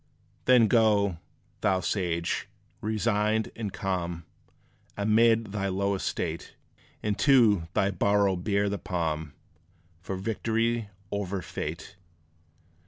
Then 0.45 0.67
go, 0.67 1.19
thou 1.61 1.79
sage, 1.79 2.47
resigned 2.81 3.51
and 3.55 3.71
calm; 3.71 4.25
Amid 4.97 5.51
thy 5.51 5.67
low 5.67 5.93
estate, 5.93 6.55
And 7.03 7.19
to 7.19 7.67
thy 7.75 7.91
burrow 7.91 8.35
bear 8.35 8.67
the 8.67 8.79
palm 8.79 9.33
For 10.01 10.15
victory 10.15 10.89
over 11.11 11.43
fate. 11.43 11.97